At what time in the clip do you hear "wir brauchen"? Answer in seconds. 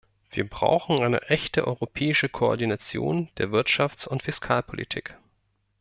0.31-1.03